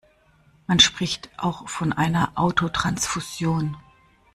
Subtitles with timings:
[0.65, 3.77] Man spricht auch von einer Autotransfusion.